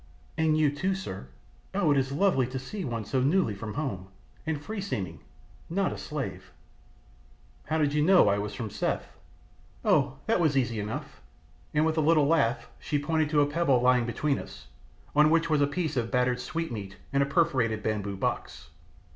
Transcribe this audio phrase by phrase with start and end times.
[0.35, 1.27] "And you too, sir.
[1.75, 4.07] Oh, it is lovely to see one so newly from home,
[4.47, 5.19] and free seeming
[5.69, 6.51] not a slave."
[7.65, 9.15] "How did you know I was from Seth?"
[9.85, 11.21] "Oh, that was easy enough,"
[11.71, 14.65] and with a little laugh she pointed to a pebble lying between us,
[15.15, 18.69] on which was a piece of battered sweetmeat in a perforated bamboo box.